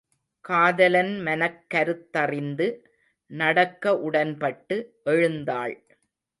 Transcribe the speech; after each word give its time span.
காதலன் 0.45 1.19
மனக் 1.19 1.59
கருத்தறிந்து 1.73 2.67
நடக்க 3.31 3.99
உடன்பட்டு 3.99 4.77
எழுந்தாள். 5.03 5.75